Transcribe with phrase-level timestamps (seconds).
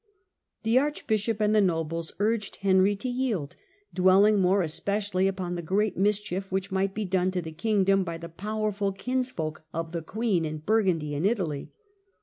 [0.63, 3.55] The archbishop and the nobles urged Henry to yield,
[3.93, 7.51] dwelling more especially upon the great mischief The king which might be done to the
[7.51, 11.71] kingdom by the i^e^to*^ powerful kinsfolk of the queen in Burgundy hia wife ^^Q^ Italy.